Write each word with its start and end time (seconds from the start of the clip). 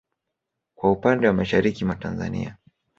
Kwa 0.75 0.91
upande 0.91 1.27
wa 1.27 1.33
mashariki 1.33 1.85
mwa 1.85 1.95
Tanzania 1.95 2.57